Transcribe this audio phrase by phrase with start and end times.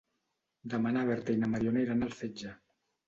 [0.73, 2.55] Demà na Berta i na Mariona iran al metge.